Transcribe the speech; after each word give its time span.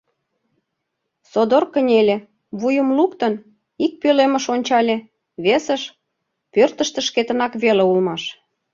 Содор 1.31 1.63
кынеле, 1.73 2.17
вуйым 2.59 2.89
луктын, 2.97 3.33
ик 3.85 3.93
пӧлемыш 4.01 4.45
ончале, 4.53 4.97
весыш— 5.45 5.81
пӧртыштӧ 6.53 6.99
шкетынак 7.07 7.53
веле 7.63 7.83
улмаш. 7.91 8.23